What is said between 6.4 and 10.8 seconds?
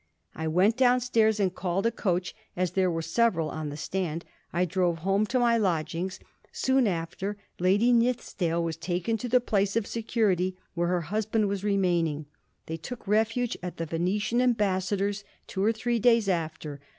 Soon after Lady Nithisdale was taken to the place of security